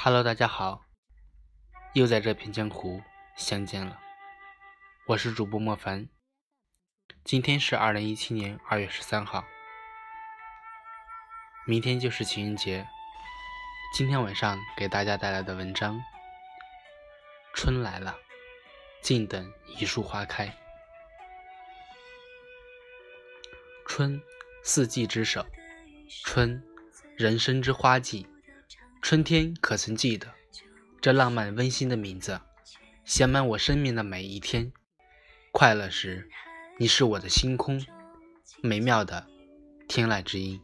[0.00, 0.84] Hello，大家好，
[1.92, 3.02] 又在这片江湖
[3.36, 3.98] 相见了。
[5.08, 6.08] 我是主播莫凡，
[7.24, 9.44] 今天是二零一七年二月十三号，
[11.66, 12.86] 明天就是情人节。
[13.92, 15.96] 今天晚上给大家带来的文章
[17.52, 18.16] 《春来了，
[19.02, 20.46] 静等一树花开》。
[23.84, 24.22] 春，
[24.62, 25.42] 四季之首；
[26.22, 26.62] 春，
[27.16, 28.28] 人生之花季。
[29.00, 30.34] 春天可曾记得
[31.00, 32.40] 这浪漫温馨的名字，
[33.04, 34.72] 写满我生命的每一天。
[35.52, 36.28] 快乐时，
[36.78, 37.84] 你是我的星空，
[38.60, 39.26] 美妙的
[39.88, 40.60] 天籁之音；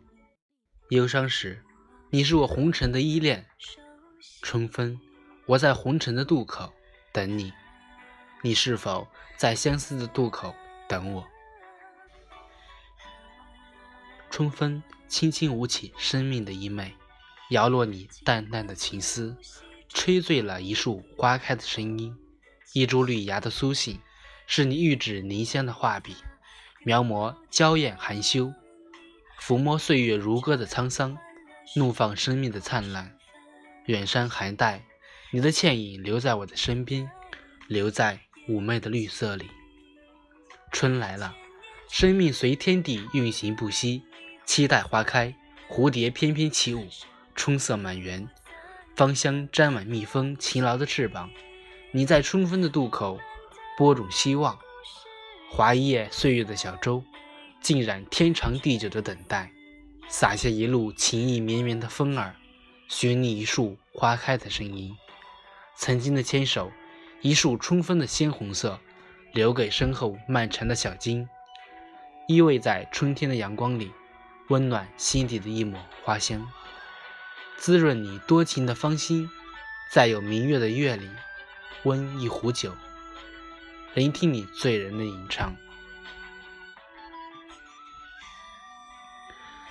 [0.90, 1.62] 忧伤时，
[2.10, 3.46] 你是我红尘的依恋。
[4.42, 5.00] 春风，
[5.46, 6.72] 我在红尘的渡口
[7.12, 7.52] 等你，
[8.42, 10.54] 你是否在相思的渡口
[10.86, 11.26] 等我？
[14.28, 16.92] 春风轻轻舞起生命的衣袂。
[17.50, 19.36] 摇落你淡淡的情思，
[19.88, 22.16] 吹醉了一树花开的声音，
[22.72, 24.00] 一株绿芽的苏醒，
[24.46, 26.16] 是你玉指凝香的画笔，
[26.84, 28.52] 描摹娇艳含羞，
[29.40, 31.18] 抚摸岁月如歌的沧桑，
[31.76, 33.16] 怒放生命的灿烂。
[33.86, 34.82] 远山寒带
[35.30, 37.10] 你的倩影留在我的身边，
[37.68, 39.50] 留在妩媚的绿色里。
[40.72, 41.36] 春来了，
[41.90, 44.02] 生命随天地运行不息，
[44.46, 45.36] 期待花开，
[45.68, 46.88] 蝴蝶翩翩起舞。
[47.34, 48.28] 春色满园，
[48.96, 51.30] 芳香沾满蜜蜂勤劳的翅膀。
[51.90, 53.18] 你在春风的渡口
[53.76, 54.58] 播种希望，
[55.50, 57.04] 划一叶岁月的小舟，
[57.60, 59.50] 浸染天长地久的等待，
[60.08, 62.34] 洒下一路情意绵绵的风儿，
[62.88, 64.96] 寻你一束花开的声音。
[65.76, 66.70] 曾经的牵手，
[67.20, 68.78] 一束春风的鲜红色，
[69.32, 71.28] 留给身后漫长的小径，
[72.28, 73.90] 依偎在春天的阳光里，
[74.48, 76.46] 温暖心底的一抹花香。
[77.56, 79.30] 滋润你多情的芳心，
[79.90, 81.08] 在有明月的月里，
[81.84, 82.74] 温一壶酒，
[83.94, 85.56] 聆听你醉人的吟唱。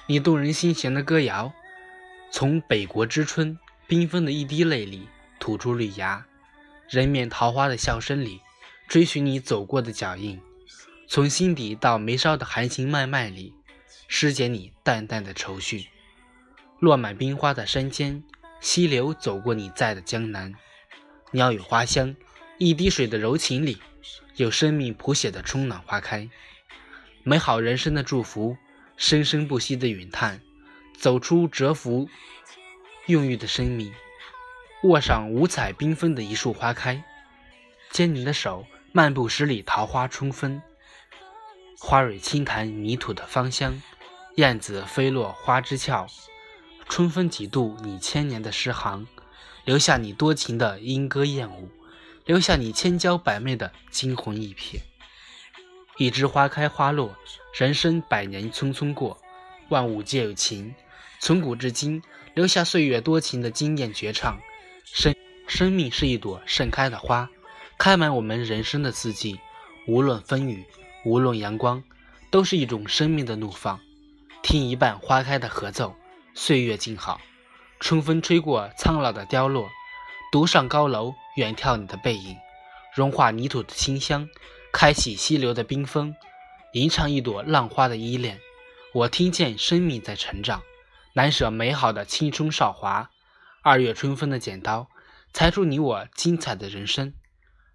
[0.07, 1.53] 你动人心弦的歌谣，
[2.31, 3.57] 从北国之春
[3.87, 5.07] 缤纷的一滴泪里
[5.39, 6.25] 吐出绿芽，
[6.89, 8.41] 人面桃花的笑声里
[8.87, 10.41] 追寻你走过的脚印，
[11.07, 13.53] 从心底到眉梢的含情脉脉里
[14.07, 15.92] 诗解你淡淡的愁绪。
[16.83, 18.21] 落满冰花的山间，
[18.59, 20.53] 溪流走过你在的江南，
[21.31, 22.13] 鸟语花香，
[22.57, 23.77] 一滴水的柔情里，
[24.35, 26.29] 有生命谱写的春暖花开，
[27.23, 28.57] 美好人生的祝福，
[28.97, 30.41] 生生不息的咏叹，
[30.97, 32.09] 走出蛰伏
[33.05, 33.93] 孕育的生命，
[34.83, 37.01] 握上五彩缤纷的一束花开，
[37.91, 40.61] 牵你的手，漫步十里桃花春风，
[41.79, 43.81] 花蕊轻弹泥土的芳香，
[44.35, 46.05] 燕子飞落花枝俏。
[46.87, 49.07] 春风几度，你千年的诗行，
[49.65, 51.69] 留下你多情的莺歌燕舞，
[52.25, 54.79] 留下你千娇百媚的惊鸿一瞥。
[55.97, 57.15] 一枝花开花落，
[57.57, 59.17] 人生百年匆匆过，
[59.69, 60.75] 万物皆有情，
[61.19, 62.01] 从古至今
[62.35, 64.39] 留下岁月多情的惊艳绝唱。
[64.85, 65.15] 生
[65.47, 67.29] 生命是一朵盛开的花，
[67.77, 69.39] 开满我们人生的四季，
[69.87, 70.63] 无论风雨，
[71.05, 71.83] 无论阳光，
[72.29, 73.79] 都是一种生命的怒放。
[74.41, 75.95] 听一半花开的合奏。
[76.35, 77.21] 岁月静好，
[77.79, 79.69] 春风吹过苍老的凋落，
[80.31, 82.35] 独上高楼，远眺你的背影，
[82.95, 84.27] 融化泥土的清香，
[84.71, 86.15] 开启溪流的冰封，
[86.73, 88.39] 吟唱一朵浪花的依恋。
[88.93, 90.63] 我听见生命在成长，
[91.13, 93.11] 难舍美好的青春韶华。
[93.61, 94.89] 二月春风的剪刀，
[95.33, 97.13] 裁出你我精彩的人生。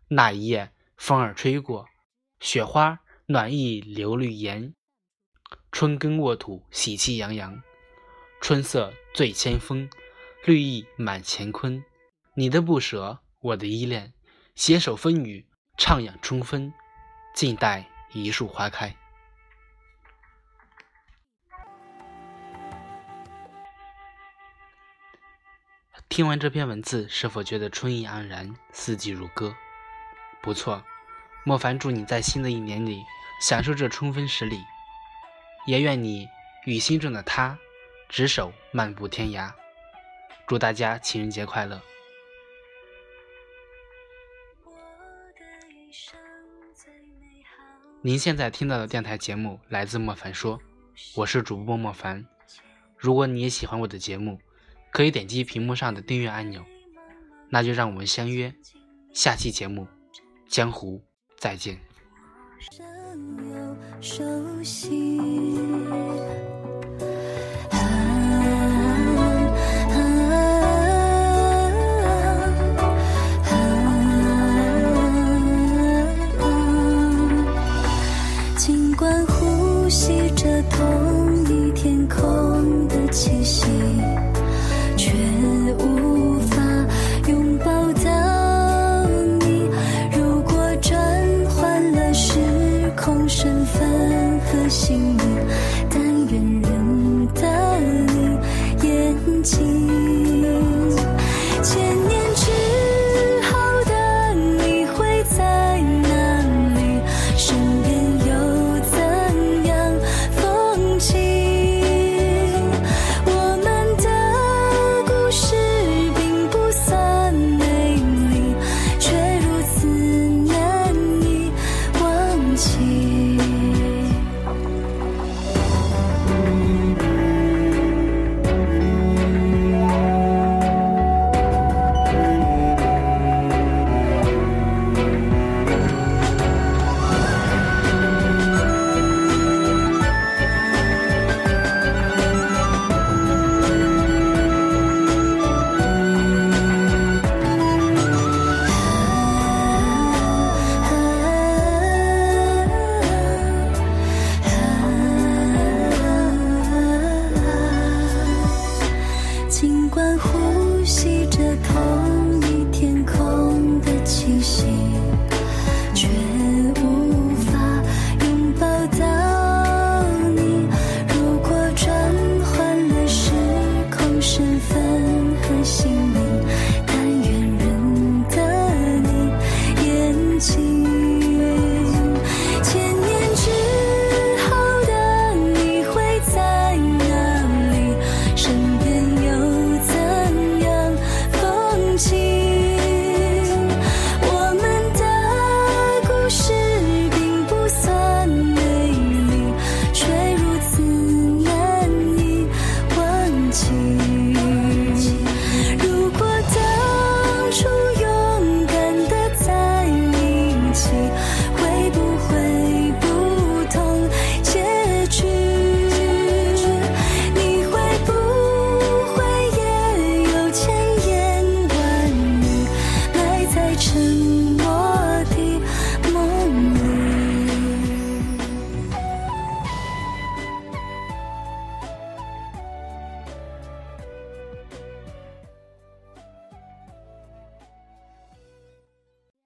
[0.09, 1.87] 那一夜，风儿吹过，
[2.41, 4.75] 雪花暖意流绿颜，
[5.71, 7.63] 春耕沃土，喜气洋洋。
[8.41, 9.91] 春色醉千峰，
[10.45, 11.85] 绿意满乾坤。
[12.35, 14.15] 你的不舍，我的依恋，
[14.55, 15.47] 携手风雨，
[15.77, 16.73] 徜徉春风，
[17.35, 18.97] 静待一树花开。
[26.09, 29.55] 听完这篇文字，是否觉得春意盎然，四季如歌？
[30.41, 30.83] 不错，
[31.45, 33.03] 莫凡祝你在新的一年里
[33.43, 34.59] 享受这春风十里，
[35.67, 36.27] 也愿你
[36.65, 37.59] 与心中的他。
[38.09, 39.53] 执手漫步天涯，
[40.47, 41.81] 祝大家情人节快乐！
[48.01, 50.59] 您现在听到的电台节目来自莫凡说，
[51.17, 52.25] 我是主播莫凡。
[52.97, 54.41] 如果你也喜欢我的节目，
[54.91, 56.65] 可以点击屏幕上的订阅按钮。
[57.51, 58.55] 那就让我们相约
[59.13, 59.87] 下期节目，
[60.49, 61.03] 江湖
[61.37, 61.79] 再见。